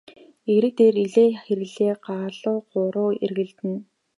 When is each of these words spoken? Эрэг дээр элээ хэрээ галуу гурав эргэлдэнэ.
Эрэг 0.53 0.73
дээр 0.79 0.95
элээ 1.05 1.27
хэрээ 1.43 1.91
галуу 2.05 2.57
гурав 2.71 3.09
эргэлдэнэ. 3.25 3.79